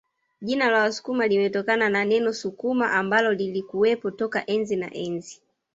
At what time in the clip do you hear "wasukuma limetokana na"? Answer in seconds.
0.81-2.05